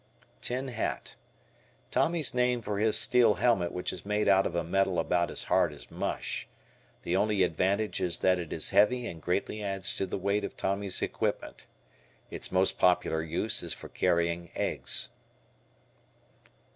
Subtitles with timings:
[0.41, 1.15] "Tin Hat."
[1.91, 5.43] Tommy's name for his steel helmet which is made out of a metal about as
[5.43, 6.47] hard as mush.
[7.03, 10.57] The only advantage is that it is heavy and greatly adds to the weight of
[10.57, 11.67] Tommy's equipment.
[12.31, 15.09] Its most popular use is for carrying eggs.